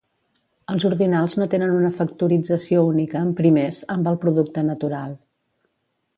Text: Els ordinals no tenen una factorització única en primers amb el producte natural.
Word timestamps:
Els 0.75 0.85
ordinals 0.87 1.35
no 1.39 1.47
tenen 1.51 1.73
una 1.81 1.91
factorització 1.97 2.81
única 2.95 3.23
en 3.27 3.31
primers 3.43 3.83
amb 3.97 4.11
el 4.15 4.19
producte 4.27 4.67
natural. 4.73 5.15